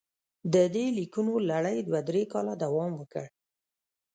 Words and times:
د 0.53 0.55
دې 0.73 0.85
لیکونو 0.97 1.33
لړۍ 1.49 1.77
دوه 1.87 1.99
درې 2.09 2.23
کاله 2.33 2.53
دوام 2.63 2.91
وکړ. 2.97 3.25